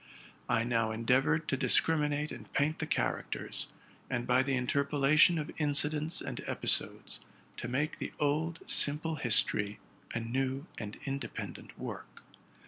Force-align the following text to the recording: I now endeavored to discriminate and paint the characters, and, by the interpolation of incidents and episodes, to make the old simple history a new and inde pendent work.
I 0.49 0.63
now 0.63 0.89
endeavored 0.89 1.47
to 1.49 1.55
discriminate 1.57 2.31
and 2.31 2.51
paint 2.53 2.79
the 2.79 2.87
characters, 2.87 3.67
and, 4.09 4.25
by 4.25 4.41
the 4.41 4.55
interpolation 4.57 5.37
of 5.37 5.51
incidents 5.59 6.21
and 6.21 6.41
episodes, 6.47 7.19
to 7.57 7.67
make 7.67 7.99
the 7.99 8.11
old 8.19 8.61
simple 8.65 9.17
history 9.17 9.77
a 10.15 10.19
new 10.19 10.65
and 10.79 10.97
inde 11.03 11.29
pendent 11.35 11.77
work. 11.77 12.23